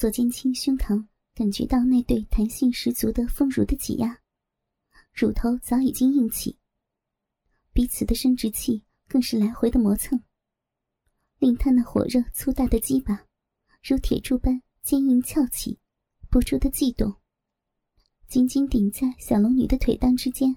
[0.00, 4.18] 左肩青胸膛感觉到那对弹性十足的丰乳的挤压，
[5.12, 6.56] 乳头早已经硬起，
[7.74, 10.18] 彼此的生殖器更是来回的磨蹭，
[11.36, 13.26] 令他那火热粗大的鸡巴
[13.82, 15.78] 如铁柱般坚硬翘起，
[16.30, 17.16] 不住的悸动，
[18.26, 20.56] 紧紧顶在小龙女的腿裆之间。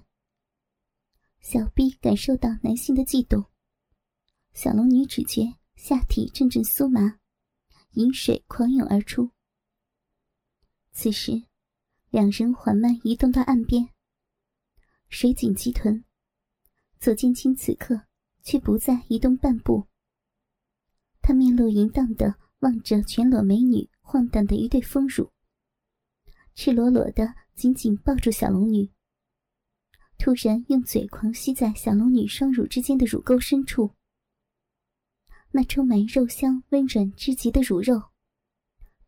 [1.42, 3.44] 小臂感受到男性的悸动，
[4.54, 7.20] 小龙女只觉下体阵阵酥麻。
[7.96, 9.30] 饮水狂涌而出。
[10.94, 11.44] 此时，
[12.12, 13.90] 两人缓慢移动到岸边。
[15.10, 16.06] 水紧鸡臀，
[17.00, 18.04] 左剑清此刻
[18.44, 19.88] 却不再移动半步。
[21.20, 25.32] 他面露淫荡的望着全裸美女晃荡的一对丰乳，
[26.54, 28.92] 赤裸裸的紧紧抱住小龙女。
[30.20, 33.96] 突然用嘴狂吸在小龙女双乳之间的乳沟深处。
[35.52, 38.13] 那充满肉香、温软之极的乳肉，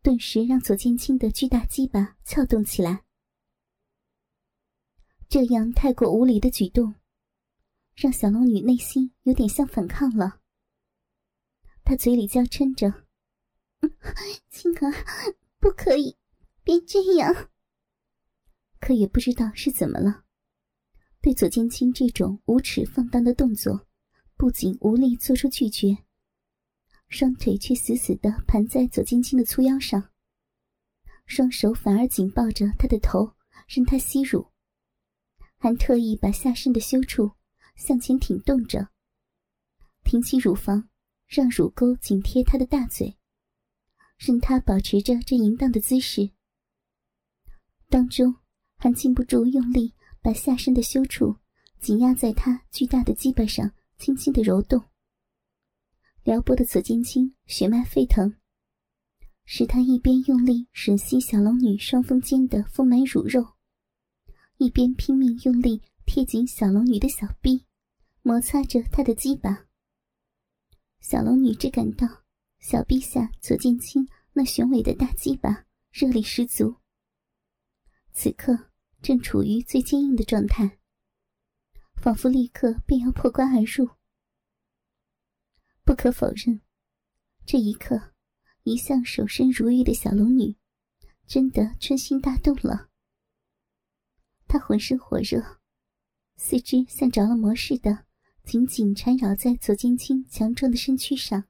[0.06, 3.02] 顿时让左剑清的巨大鸡巴撬动起来。
[5.28, 6.94] 这样太过无理的举动，
[7.96, 10.40] 让小龙女内心有点像反抗了。
[11.82, 13.04] 她嘴里娇嗔着
[14.48, 14.92] ：“青儿，
[15.58, 16.16] 不可以，
[16.62, 17.50] 别这样。”
[18.78, 20.22] 可也不知道是怎么了，
[21.20, 23.88] 对左剑清这种无耻放荡的动作，
[24.36, 26.05] 不仅无力做出拒绝。
[27.08, 30.10] 双腿却死死地盘在左青青的粗腰上，
[31.26, 33.32] 双手反而紧抱着他的头，
[33.68, 34.46] 任他吸乳，
[35.56, 37.30] 还特意把下身的羞处
[37.76, 38.88] 向前挺动着，
[40.04, 40.88] 挺起乳房，
[41.26, 43.16] 让乳沟紧贴他的大嘴，
[44.18, 46.30] 任他保持着这淫荡的姿势。
[47.88, 48.34] 当中
[48.76, 51.36] 还禁不住用力把下身的羞处
[51.80, 54.82] 紧压在他巨大的鸡巴上，轻轻的揉动。
[56.26, 58.34] 撩拨的左剑清血脉沸腾，
[59.44, 63.54] 使他一边用力吮吸小龙女双峰间的丰满乳肉，
[64.56, 67.64] 一边拼命用力贴紧小龙女的小臂，
[68.22, 69.68] 摩擦着她的鸡巴。
[70.98, 72.24] 小龙女只感到
[72.58, 76.74] 小臂下左剑清那雄伟的大鸡巴热力十足，
[78.12, 80.80] 此刻正处于最坚硬的状态，
[81.94, 83.88] 仿佛立刻便要破关而入。
[85.86, 86.60] 不可否认，
[87.46, 88.12] 这一刻，
[88.64, 90.56] 一向守身如玉的小龙女，
[91.28, 92.88] 真的春心大动了。
[94.48, 95.60] 她浑身火热，
[96.34, 98.04] 四肢像着了魔似的，
[98.42, 101.44] 紧紧缠绕在左肩青强壮的身躯上。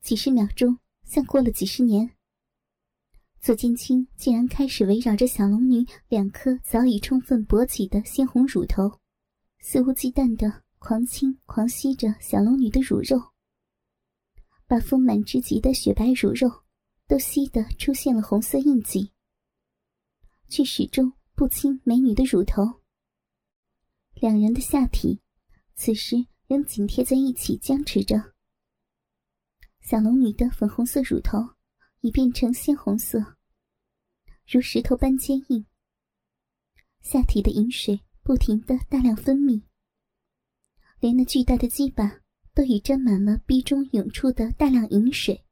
[0.00, 2.10] 几十秒钟，像过了几十年。
[3.40, 8.98] 左肩青竟然开始围绕着小龙女两颗早已充分勃起的鲜红乳头，
[9.60, 10.64] 肆无忌惮的。
[10.84, 13.16] 狂亲狂吸着小龙女的乳肉，
[14.66, 16.64] 把丰满之极的雪白乳肉
[17.06, 19.12] 都吸得出现了红色印记，
[20.48, 22.64] 却始终不亲美女的乳头。
[24.14, 25.20] 两人的下体
[25.76, 26.16] 此时
[26.48, 28.34] 仍紧贴在一起，僵持着。
[29.82, 31.38] 小龙女的粉红色乳头
[32.00, 33.36] 已变成鲜红色，
[34.48, 35.64] 如石头般坚硬。
[37.02, 39.62] 下体的饮水不停的大量分泌。
[41.02, 42.20] 连那巨大的鸡巴
[42.54, 45.44] 都已沾满了壁中涌出的大量饮水，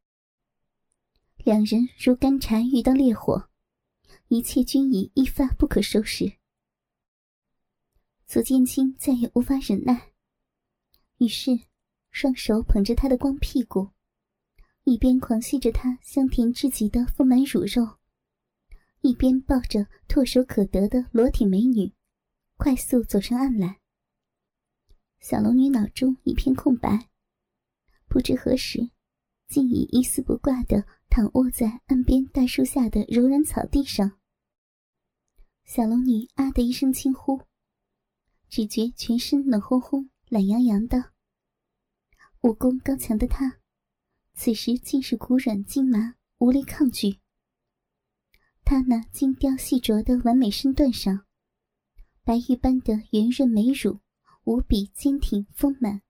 [1.39, 3.51] 两人如干柴遇到烈火，
[4.29, 6.35] 一切均已一发不可收拾。
[8.29, 10.13] 左剑清再也无法忍耐，
[11.19, 11.59] 于是
[12.13, 13.89] 双手捧着他的光屁股，
[14.85, 17.99] 一边狂吸着他香甜至极的丰满乳肉，
[19.01, 21.93] 一边抱着唾手可得的裸体美女，
[22.57, 23.80] 快速走上岸来。
[25.21, 27.11] 小龙女脑中一片空白，
[28.09, 28.91] 不知何时，
[29.49, 34.19] 竟已一丝不挂的躺卧在岸边大树下的柔软草地上。
[35.63, 37.43] 小龙女啊的一声轻呼，
[38.49, 41.13] 只觉全身冷烘烘、懒洋洋的。
[42.41, 43.61] 武功高强的她，
[44.33, 47.21] 此时竟是骨软筋麻，无力抗拒。
[48.65, 51.27] 她那精雕细琢的完美身段上，
[52.25, 54.01] 白玉般的圆润美乳。
[54.45, 56.03] 无比坚挺丰满，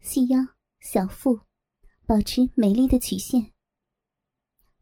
[0.00, 0.38] 细腰
[0.80, 1.40] 小腹，
[2.06, 3.52] 保持美丽的曲线。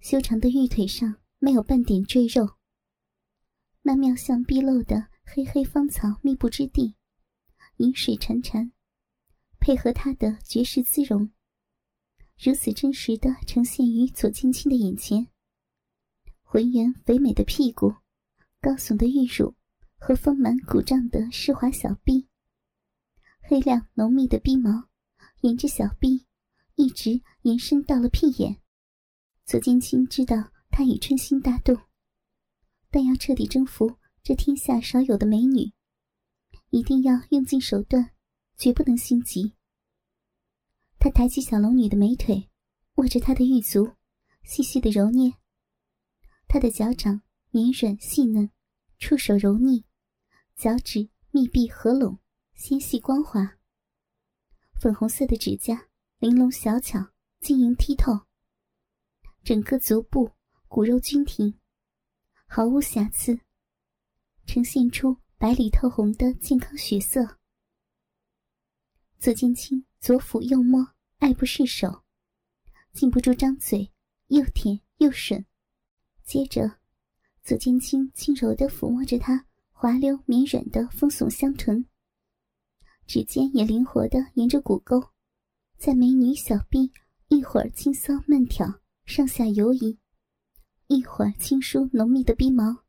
[0.00, 2.56] 修长的玉腿上没有半点赘肉。
[3.82, 6.94] 那妙相毕露的黑黑芳草密布之地，
[7.78, 8.70] 饮水潺潺，
[9.58, 11.30] 配合她的绝世姿容，
[12.38, 15.28] 如此真实的呈现于左青青的眼前。
[16.42, 17.94] 浑圆肥美的屁股，
[18.60, 19.54] 高耸的玉乳
[19.98, 22.28] 和丰满鼓胀的湿滑小臂。
[23.46, 24.88] 黑亮浓密的鼻毛，
[25.42, 26.26] 沿着小臂
[26.76, 28.62] 一直延伸到了屁眼，
[29.44, 31.76] 左剑清知道他已春心大动，
[32.90, 35.70] 但要彻底征服这天下少有的美女，
[36.70, 38.12] 一定要用尽手段，
[38.56, 39.52] 绝不能心急。
[40.98, 42.48] 他抬起小龙女的美腿，
[42.94, 43.92] 握着她的玉足，
[44.42, 45.34] 细细的揉捏。
[46.48, 47.20] 她的脚掌
[47.50, 48.50] 绵软细嫩，
[48.98, 49.84] 触手柔腻，
[50.56, 52.20] 脚趾密闭合拢，
[52.54, 53.58] 纤细光滑。
[54.80, 57.10] 粉红色的指甲玲珑小巧，
[57.40, 58.26] 晶莹剔透。
[59.42, 60.30] 整个足部
[60.68, 61.58] 骨肉均挺，
[62.46, 63.38] 毫无瑕疵，
[64.46, 67.38] 呈现出白里透红的健康血色。
[69.18, 72.04] 左剑清左抚右摸，爱不释手，
[72.92, 73.92] 禁不住张嘴，
[74.28, 75.44] 又舔又吮。
[76.24, 76.78] 接着，
[77.42, 81.84] 左剑清轻柔地抚摸着她滑溜绵软的丰耸香臀，
[83.06, 85.10] 指尖也灵活地沿着骨沟，
[85.76, 86.90] 在美女小臂
[87.28, 88.80] 一会儿轻搔慢挑。
[89.06, 89.98] 上下游移，
[90.86, 92.84] 一会儿轻梳浓密的鼻毛，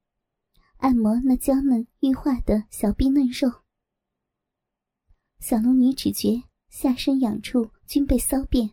[0.78, 3.52] 按摩那娇嫩玉化的小臂嫩肉。
[5.42, 8.72] 小龙女只觉下身痒处均被骚遍，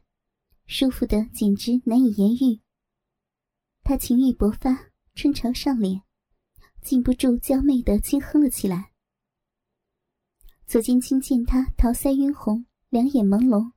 [0.66, 2.60] 舒服的简直难以言喻。
[3.82, 6.02] 她情欲勃发，春潮上脸，
[6.80, 8.91] 禁不住娇媚的轻哼了起来。
[10.72, 13.72] 左剑清见他桃腮晕红，两眼朦胧，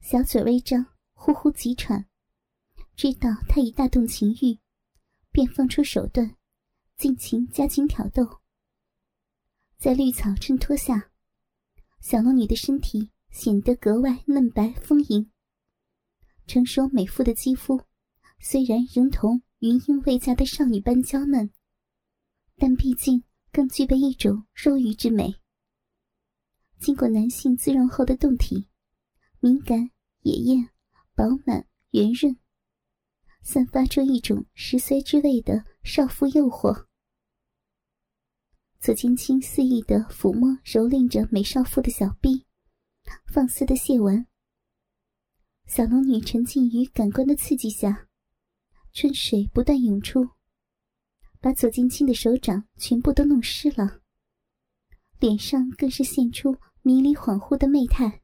[0.00, 2.06] 小嘴微张，呼呼急喘。
[2.94, 4.60] 知道他已大动情欲，
[5.32, 6.36] 便放出手段，
[6.96, 8.38] 尽情加紧挑逗。
[9.78, 11.10] 在绿草衬托下，
[12.00, 15.28] 小龙女的身体显得格外嫩白丰盈。
[16.46, 17.82] 成熟美妇的肌肤，
[18.38, 21.50] 虽然仍同云英未嫁的少女般娇嫩，
[22.58, 25.41] 但毕竟更具备一种肉欲之美。
[26.82, 28.66] 经过男性滋润后的胴体，
[29.38, 29.88] 敏感、
[30.22, 30.68] 野艳、
[31.14, 32.36] 饱满、圆润。
[33.40, 36.86] 散发出一种十岁之味的少妇诱惑。
[38.80, 42.44] 左剑清肆意的抚摸、蹂躏着美少妇的小臂，
[43.32, 44.26] 放肆的亵玩。
[45.66, 48.08] 小龙女沉浸于感官的刺激下，
[48.92, 50.28] 春水不断涌出，
[51.40, 54.00] 把左剑清的手掌全部都弄湿了，
[55.20, 58.22] 脸上更是现出迷离恍惚的媚态。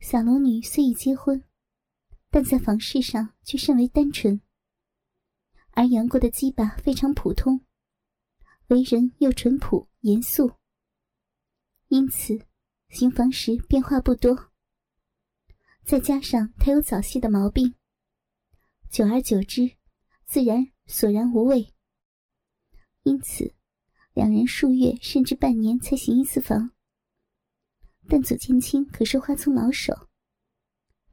[0.00, 1.44] 小龙女虽已结婚。
[2.34, 4.40] 但在房事上却甚为单纯，
[5.72, 7.66] 而杨过的鸡巴非常普通，
[8.68, 10.54] 为人又淳朴严肃，
[11.88, 12.46] 因此
[12.88, 14.50] 行房时变化不多。
[15.84, 17.74] 再加上他有早泄的毛病，
[18.88, 19.76] 久而久之，
[20.24, 21.74] 自然索然无味。
[23.02, 23.54] 因此，
[24.14, 26.70] 两人数月甚至半年才行一次房。
[28.08, 30.08] 但左剑清可是花丛老手，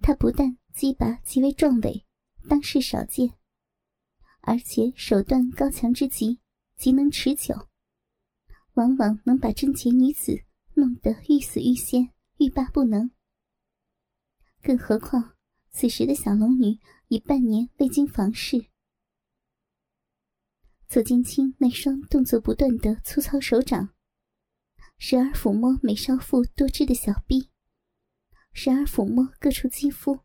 [0.01, 0.57] 他不但。
[0.71, 2.05] 鸡拔极为壮伟，
[2.47, 3.33] 当世少见，
[4.39, 6.39] 而且手段高强之极，
[6.77, 7.67] 极能持久，
[8.75, 10.41] 往往能把贞洁女子
[10.75, 13.11] 弄得欲死欲仙，欲罢不能。
[14.61, 15.35] 更何况
[15.71, 16.79] 此时的小龙女
[17.09, 18.67] 已半年未经房事，
[20.89, 23.93] 左剑清那双动作不断的粗糙手掌，
[24.97, 27.51] 时而抚摸美少妇多汁的小臂，
[28.53, 30.21] 时而抚摸各处肌肤。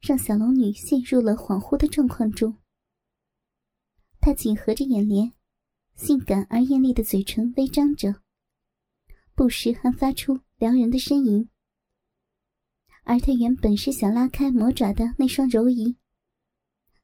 [0.00, 2.56] 让小龙女陷入了恍惚的状况中。
[4.18, 5.34] 她紧合着眼帘，
[5.94, 8.22] 性感而艳丽的嘴唇微张着，
[9.34, 11.50] 不时还发出撩人的呻吟。
[13.02, 15.98] 而她原本是想拉开魔爪的那双柔仪，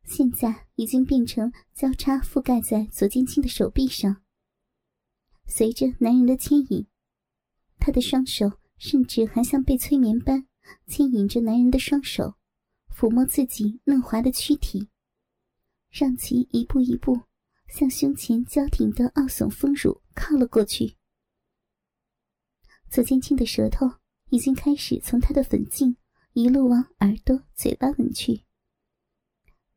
[0.04, 4.22] 现在已经变成交叉覆盖在左剑清的手臂上。
[5.46, 6.86] 随着男人的牵引，
[7.78, 10.46] 他的双手甚至还像被催眠般
[10.86, 12.34] 牵引着男人的双手。
[12.92, 14.90] 抚摸自己嫩滑的躯体，
[15.88, 17.18] 让其一步一步
[17.66, 20.96] 向胸前交挺的傲耸丰乳靠了过去。
[22.90, 23.90] 左剑清的舌头
[24.28, 25.96] 已经开始从他的粉颈
[26.34, 28.44] 一路往耳朵、嘴巴吻去。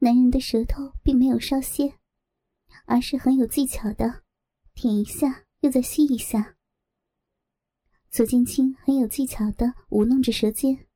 [0.03, 1.97] 男人的舌头并没有稍歇，
[2.83, 4.23] 而是很有技巧的
[4.73, 6.57] 舔一下，又再吸一下。
[8.11, 10.87] 左剑清很有技巧的舞弄着舌尖。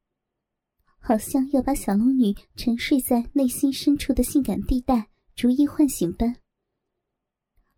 [0.99, 6.35] 好像要把小龙女沉睡在内心深处的性感地带逐一唤醒般，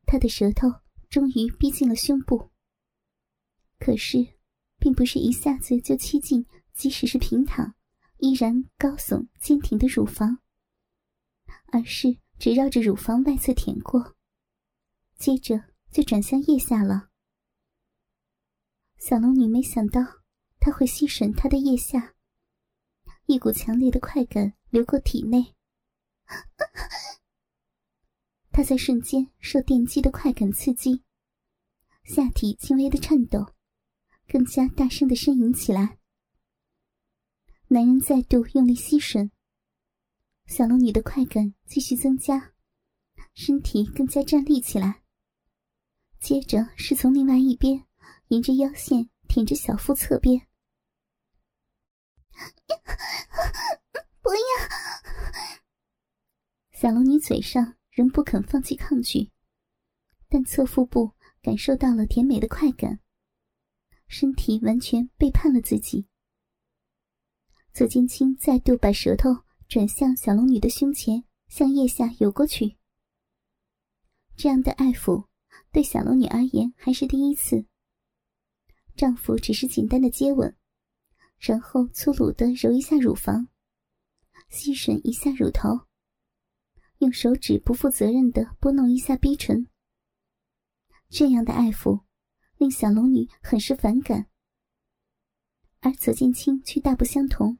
[0.07, 0.67] 他的舌头
[1.11, 2.49] 终于逼近了胸部。
[3.77, 4.25] 可是，
[4.79, 6.43] 并不是一下子就吸进，
[6.73, 7.75] 即使是平躺，
[8.17, 10.39] 依然高耸坚挺的乳房，
[11.71, 14.15] 而是只绕着乳房外侧舔过，
[15.17, 17.09] 接着就转向腋下了。
[18.97, 20.01] 小龙女没想到
[20.59, 22.15] 他会吸吮她的腋下。
[23.25, 25.55] 一股强烈的快感流过体内。
[28.51, 31.03] 他在瞬间受电击的快感刺激，
[32.03, 33.53] 下体轻微的颤抖，
[34.27, 35.99] 更加大声的呻吟起来。
[37.67, 39.29] 男人再度用力吸吮，
[40.49, 42.53] 小龙女的快感继续增加，
[43.35, 45.03] 身体更加站立起来。
[46.19, 47.85] 接着是从另外一边
[48.29, 50.47] 沿着腰线舔着小腹侧边。
[54.23, 54.39] 不要！
[56.71, 59.31] 小龙女嘴上仍不肯放弃抗拒，
[60.27, 61.13] 但侧腹部
[61.43, 62.99] 感受到了甜美的快感，
[64.07, 66.07] 身体完全背叛了自己。
[67.71, 72.75] 左剑清再度把舌头转向小龙女的胸前，向腋下游过去。
[74.35, 75.29] 这样的爱抚。
[75.71, 77.67] 对小龙女而言还是第一次。
[78.95, 80.57] 丈夫只是简单的接吻，
[81.37, 83.47] 然后粗鲁的揉一下乳房，
[84.49, 85.85] 吸吮一下乳头，
[86.97, 89.67] 用手指不负责任的拨弄一下逼唇。
[91.09, 92.03] 这样的爱抚
[92.57, 94.25] 令小龙女很是反感，
[95.81, 97.59] 而左剑清却大不相同。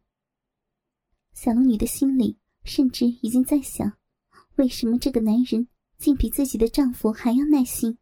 [1.41, 3.97] 小龙女的心里甚至已经在想：
[4.57, 5.69] 为什么这个男人？
[5.97, 7.97] 竟比自己的丈夫还要耐心，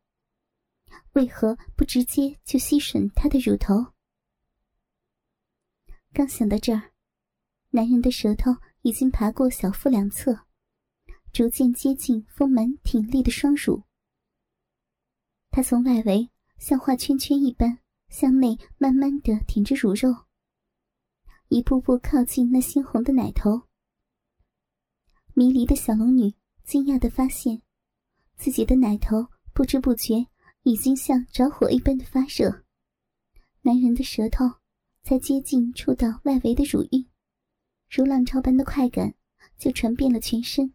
[1.13, 3.94] 为何不直接就吸吮她的乳头？
[6.13, 6.94] 刚想到这儿，
[7.70, 10.48] 男人的舌头已经爬过小腹两侧，
[11.32, 13.84] 逐渐接近丰满挺立的双乳。
[15.51, 16.27] 他从外围
[16.58, 17.77] 像画圈圈一般
[18.10, 20.27] 向内慢慢的舔着乳肉，
[21.50, 23.62] 一步步靠近那鲜红的奶头。
[25.34, 27.62] 迷离的小龙女惊讶的发现。
[28.38, 30.27] 自己的奶头不知不觉
[30.62, 32.63] 已经像着火一般的发热，
[33.63, 34.46] 男人的舌头
[35.01, 37.04] 才接近触到外围的乳晕，
[37.89, 39.16] 如浪潮般的快感
[39.58, 40.72] 就传遍了全身。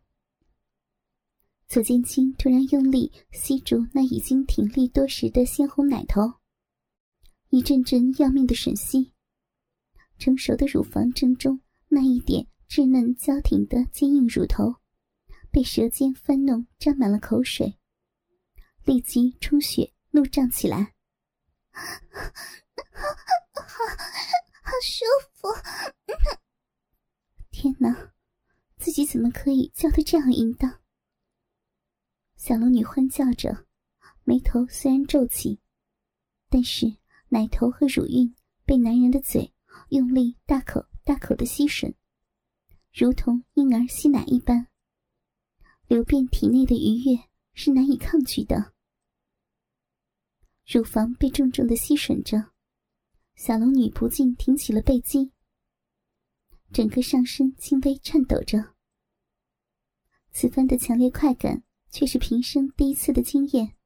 [1.68, 6.20] 左剑清突然用力吸住那已经挺立多时的鲜红奶头，
[7.50, 9.12] 一阵阵要命的吮吸，
[10.22, 14.76] 成熟的乳房正中那一点稚嫩娇挺的坚硬乳头。
[15.50, 17.76] 被舌尖翻弄，沾满了口水，
[18.84, 20.94] 立即充血怒胀起来。
[21.72, 21.82] 好，
[24.62, 25.48] 好舒服！
[27.50, 28.12] 天哪，
[28.78, 30.78] 自己怎么可以叫得这样淫荡？
[32.36, 33.66] 小龙女欢叫着，
[34.22, 35.60] 眉头虽然皱起，
[36.48, 36.96] 但是
[37.30, 39.52] 奶头和乳晕被男人的嘴
[39.92, 41.94] 用力大口大口的吸吮，
[42.94, 44.68] 如同婴儿吸奶一般。
[45.86, 48.72] 流遍体内的愉悦是难以抗拒的，
[50.66, 52.52] 乳房被重重的吸吮着，
[53.34, 55.30] 小龙女不禁挺起了背肌，
[56.72, 58.72] 整个上身轻微颤抖着。
[60.30, 63.76] 此番的强烈快感却是平生第一次的经验。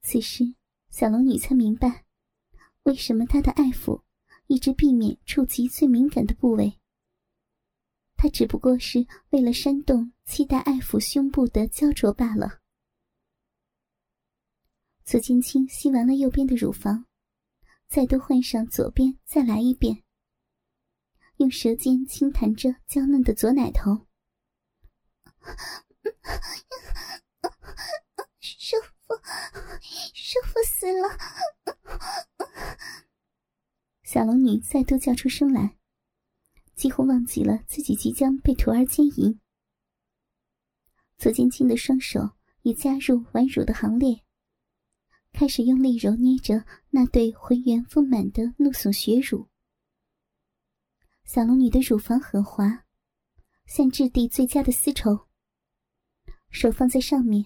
[0.00, 0.54] 此时，
[0.88, 2.06] 小龙女才明白，
[2.84, 4.05] 为什么她的爱抚
[4.46, 6.80] 一直避免触及最敏感的部位。
[8.16, 12.60] 他只不过是为了煽动期待爱抚胸部的焦灼罢了。
[15.04, 17.06] 左剑清吸完了右边的乳房，
[17.88, 20.02] 再度换上左边，再来一遍。
[21.36, 24.06] 用舌尖轻弹着娇嫩的左奶头，
[28.40, 28.88] 舒服，
[30.14, 31.08] 舒服死了！
[34.16, 35.76] 小龙女再度叫出声来。
[36.74, 39.38] 几乎忘记了自己即将被徒儿奸淫。
[41.18, 42.30] 左剑清的双手
[42.62, 44.22] 已加入玩乳的行列，
[45.34, 49.50] 开始用力揉捏着那对浑圆丰满的怒耸血乳。
[51.26, 52.86] 小龙女的乳房很滑，
[53.66, 55.28] 像质地最佳的丝绸。
[56.48, 57.44] 手放在上面，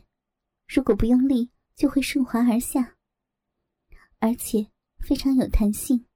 [0.68, 2.96] 如果不用力，就会顺滑而下，
[4.20, 6.06] 而且非常有弹性，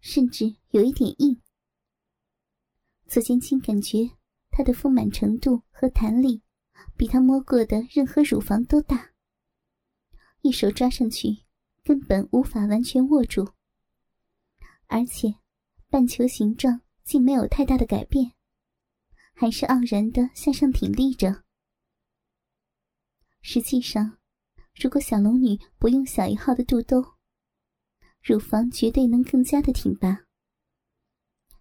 [0.00, 1.40] 甚至有一点硬。
[3.06, 4.10] 左千青感觉
[4.50, 6.42] 她的丰满程度和弹力，
[6.96, 9.12] 比他摸过的任何乳房都大。
[10.42, 11.44] 一手抓上去，
[11.82, 13.52] 根本无法完全握住，
[14.86, 15.34] 而且
[15.88, 18.32] 半球形状竟没有太大的改变，
[19.34, 21.44] 还是傲然的向上挺立着。
[23.40, 24.18] 实际上，
[24.74, 27.15] 如果小龙女不用小一号的肚兜，
[28.26, 30.24] 乳房绝对能更加的挺拔。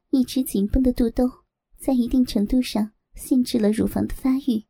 [0.10, 1.29] 一直紧绷的肚兜，
[1.77, 4.65] 在一定程度上限制了乳房的发育，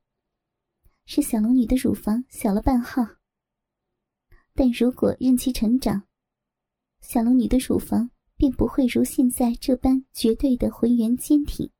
[1.05, 3.01] 使小龙女的乳房小了半号。
[4.53, 6.03] 但如果任其成长，
[6.99, 11.71] 小龙女的乳房便不会如现在这般绝对的浑圆坚挺，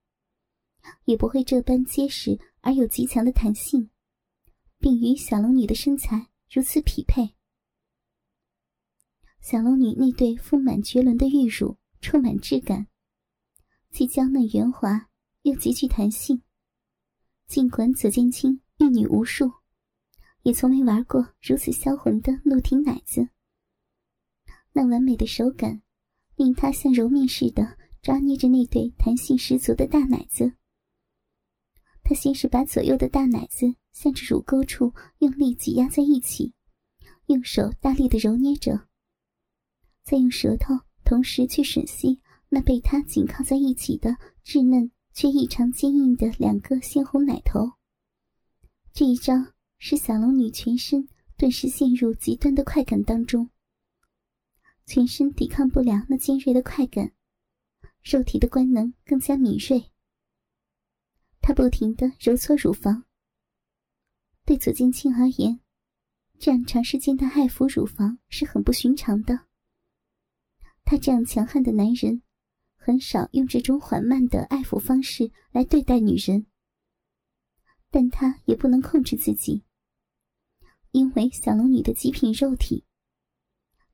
[1.04, 3.90] 也不会这般结实而有极强的弹性，
[4.80, 7.36] 并与小龙女的身材如此匹配。
[9.48, 12.88] 小龙女那对丰满绝伦的玉乳充满质感，
[13.92, 15.08] 既娇嫩圆滑
[15.44, 16.42] 又极具弹性。
[17.46, 19.52] 尽管左剑清玉女无数，
[20.42, 23.30] 也从没玩过如此销魂的怒挺奶子。
[24.74, 25.84] 那完美的手感，
[26.36, 30.54] 令他像揉面似的抓捏着那对弹性十足的大奶子。
[32.02, 36.56] 他先是把左右的大奶子向着乳沟处用力挤压在一起，
[37.28, 38.88] 用手大力的揉捏着，
[40.06, 47.72] 再用舌头同时去吮吸那被他紧靠在一起的稚嫩却异常坚硬的两个鲜红奶头。
[48.94, 49.34] 这一招
[49.80, 53.50] 使小龙女全身顿时陷入极端的快感当中。
[54.86, 57.12] 全身抵抗不了那尖锐的快感，
[58.04, 59.92] 肉体的官能更加敏锐。
[61.42, 63.06] 他不停的揉搓乳房。
[64.46, 65.60] 对左剑清而言，
[66.38, 69.48] 这样长时间的爱抚乳房是很不寻常的。
[70.86, 72.22] 他这样强悍的男人，
[72.78, 76.46] 很少用这种缓慢的爱抚方式来对待女人。
[77.90, 79.64] 但他也不能控制自己，
[80.92, 82.86] 因为小龙女的极品肉体。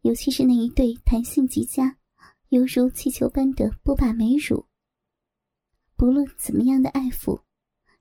[0.02, 1.98] 尤其是那一对弹性极佳、
[2.50, 4.68] 犹如气球般的波霸美乳，
[5.96, 7.44] 不论怎么样的爱抚、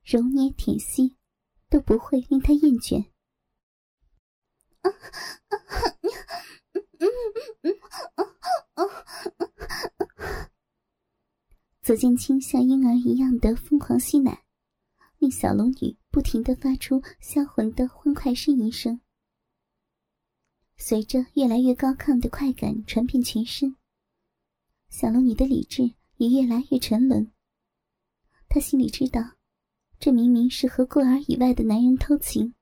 [0.03, 1.19] 揉捏、舔吸，
[1.69, 3.11] 都不会令他厌倦。
[4.81, 4.91] 啊
[8.15, 8.25] 啊
[11.83, 14.45] 左剑清像婴儿一样的疯狂吸奶，
[15.19, 19.01] 令小龙女不停的发出销魂的欢快呻吟声。
[20.77, 23.77] 随着越来越高亢的快感传遍全身，
[24.89, 27.31] 小龙女的理智也越来越沉沦。
[28.49, 29.37] 她心里知道，
[29.99, 32.55] 这明明是和过儿以外的男人偷情，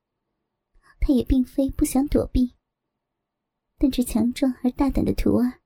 [1.00, 2.54] 她也并非不想躲避。
[3.78, 5.57] 但这强壮而大胆的徒儿，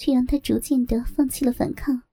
[0.00, 2.04] 却让他逐渐的放弃了反抗。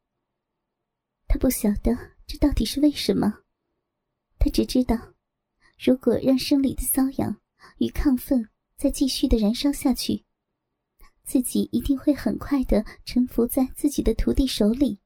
[1.26, 3.44] 他不晓得这到底是为什么，
[4.38, 5.14] 他只知道，
[5.80, 7.40] 如果让生理的瘙痒
[7.78, 8.50] 与亢奋。
[8.80, 10.24] 再继续的燃烧下去，
[11.24, 15.00] 自己一定会很快的臣服在自己的徒弟手里。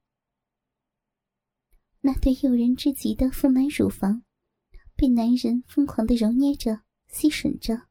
[2.02, 4.24] 那对诱人之极的丰满乳房，
[4.98, 7.88] 被男人疯狂的揉捏着、吸吮着。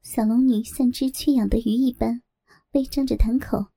[0.00, 2.22] 小龙女像只缺氧的鱼一般，
[2.76, 3.72] 微张着潭口，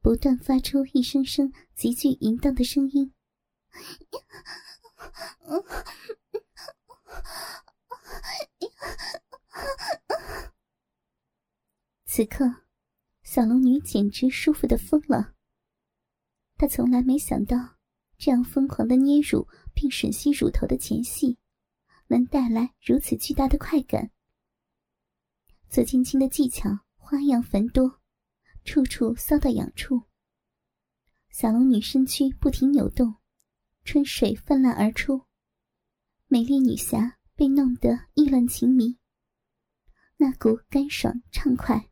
[0.00, 3.12] 不断发出一声声极具淫荡的声音。
[12.04, 12.44] 此刻，
[13.24, 15.34] 小龙女简直舒服的疯了。
[16.56, 17.78] 她从来没想到，
[18.16, 21.36] 这样疯狂的捏乳并吮吸乳头的前戏，
[22.06, 24.12] 能带来如此巨大的快感。
[25.68, 28.00] 左青青的技巧花样繁多，
[28.66, 30.02] 处处骚到痒处。
[31.30, 33.14] 小龙女身躯不停扭动，
[33.84, 35.24] 春水泛滥而出，
[36.26, 38.98] 美丽女侠被弄得意乱情迷。
[40.18, 41.88] 那股干爽畅快。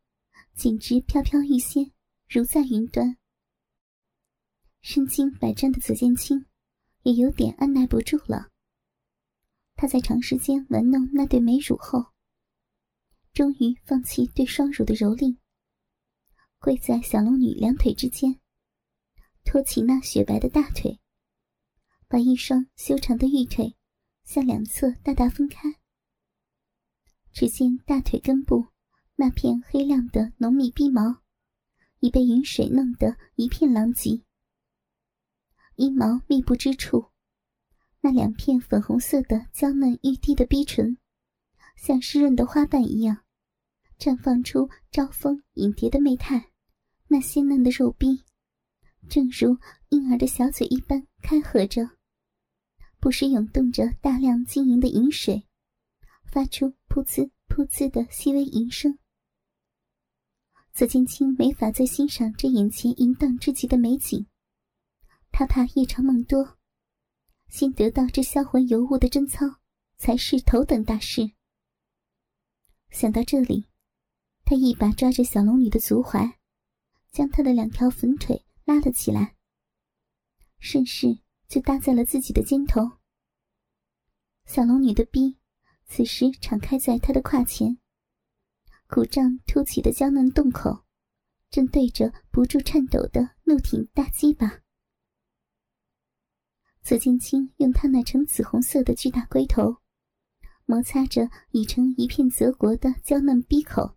[0.57, 1.91] 简直飘飘欲仙，
[2.29, 3.17] 如在云端。
[4.83, 6.47] 身经百战的紫剑青
[7.03, 8.53] 也有点按耐不住了。
[9.75, 12.13] 他在长时间玩弄那对美乳后，
[13.33, 15.37] 终于放弃对双乳的蹂躏，
[16.65, 18.41] 跪在小龙女两腿之间，
[19.45, 20.99] 托起那雪白的大腿，
[22.09, 23.77] 把一双修长的玉腿
[24.25, 25.75] 向两侧大大分开。
[27.35, 28.69] 只见大腿根部。
[29.17, 31.21] 那片黑亮的浓密逼毛，
[32.01, 34.23] 已被云水弄得一片狼藉。
[35.77, 37.11] 阴毛密布之处，
[38.01, 40.97] 那两片粉红色的娇嫩欲滴的逼唇，
[41.77, 43.23] 像湿润的花瓣一样，
[43.99, 46.53] 绽放出招蜂引蝶的媚态。
[47.15, 48.25] 那鲜嫩的肉逼，
[49.09, 49.57] 正如
[49.91, 51.89] 婴儿的小嘴一般开合着，
[52.99, 55.47] 不时涌动着大量晶莹的饮水，
[56.25, 58.99] 发出噗呲噗呲的细微吟声。
[60.73, 64.27] 左剑清没法再欣赏这眼前淫荡之极的美景，
[65.31, 66.59] 他怕夜长梦多，
[67.49, 69.47] 先得到这销魂尤物的贞操，
[69.99, 71.31] 才是头等大事。
[72.91, 73.69] 想到这里，
[74.45, 76.35] 他一把抓着小龙女的足踝，
[77.15, 79.37] 将她的两条粉腿拉了起来，
[80.59, 82.99] 顺势就搭在了自己的肩头。
[84.47, 85.39] 小龙女的臂
[85.87, 87.79] 此时敞开在他的胯前。
[88.89, 90.85] 鼓胀凸起的娇嫩洞口，
[91.51, 94.63] 正对着不住颤抖的怒挺大鸡巴。
[96.83, 99.77] 左剑青用他那呈紫红色的巨大龟头，
[100.67, 103.97] 摩擦着已成一片泽国的娇嫩逼口。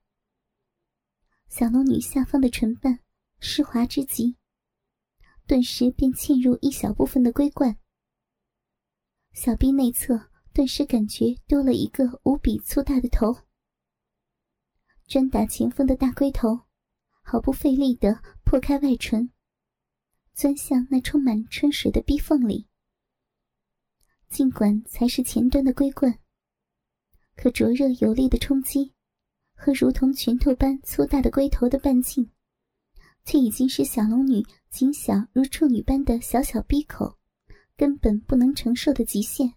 [1.50, 3.00] 小龙女下方的唇瓣
[3.40, 4.36] 湿滑之极，
[5.46, 7.78] 顿时便嵌入一小部分的龟冠。
[9.32, 13.46] 小臂内侧顿时感觉多了一个无比粗大的头，
[15.06, 16.62] 专打前锋的大龟头，
[17.22, 19.32] 毫不费力地破开外唇，
[20.34, 22.68] 钻向那充满春水的逼缝里。
[24.28, 26.18] 尽管才是前端的龟棍，
[27.36, 28.94] 可灼热有力的冲击
[29.54, 32.32] 和如同拳头般粗大的龟头的半径，
[33.28, 37.18] 却已经是小龙女仅小如处女般的小小逼口
[37.76, 39.57] 根本不能承受的极限。